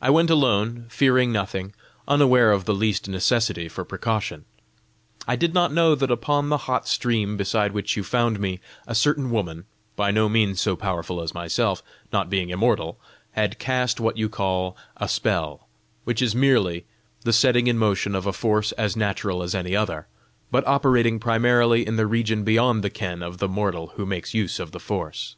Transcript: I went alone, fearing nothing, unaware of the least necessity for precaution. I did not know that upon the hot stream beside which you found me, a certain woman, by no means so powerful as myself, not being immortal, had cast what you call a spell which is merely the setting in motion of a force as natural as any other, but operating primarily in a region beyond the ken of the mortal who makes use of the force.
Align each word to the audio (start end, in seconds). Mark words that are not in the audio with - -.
I 0.00 0.10
went 0.10 0.28
alone, 0.28 0.86
fearing 0.88 1.30
nothing, 1.30 1.72
unaware 2.08 2.50
of 2.50 2.64
the 2.64 2.74
least 2.74 3.08
necessity 3.08 3.68
for 3.68 3.84
precaution. 3.84 4.44
I 5.28 5.36
did 5.36 5.54
not 5.54 5.72
know 5.72 5.94
that 5.94 6.10
upon 6.10 6.48
the 6.48 6.56
hot 6.66 6.88
stream 6.88 7.36
beside 7.36 7.70
which 7.70 7.96
you 7.96 8.02
found 8.02 8.40
me, 8.40 8.58
a 8.88 8.94
certain 8.96 9.30
woman, 9.30 9.66
by 9.94 10.10
no 10.10 10.28
means 10.28 10.60
so 10.60 10.74
powerful 10.74 11.22
as 11.22 11.32
myself, 11.32 11.80
not 12.12 12.28
being 12.28 12.50
immortal, 12.50 12.98
had 13.34 13.60
cast 13.60 14.00
what 14.00 14.16
you 14.16 14.28
call 14.28 14.76
a 14.96 15.08
spell 15.08 15.68
which 16.02 16.20
is 16.20 16.34
merely 16.34 16.84
the 17.20 17.32
setting 17.32 17.68
in 17.68 17.78
motion 17.78 18.16
of 18.16 18.26
a 18.26 18.32
force 18.32 18.72
as 18.72 18.96
natural 18.96 19.44
as 19.44 19.54
any 19.54 19.76
other, 19.76 20.08
but 20.50 20.66
operating 20.66 21.20
primarily 21.20 21.86
in 21.86 21.96
a 22.00 22.04
region 22.04 22.42
beyond 22.42 22.82
the 22.82 22.90
ken 22.90 23.22
of 23.22 23.38
the 23.38 23.46
mortal 23.46 23.92
who 23.94 24.04
makes 24.04 24.34
use 24.34 24.58
of 24.58 24.72
the 24.72 24.80
force. 24.80 25.36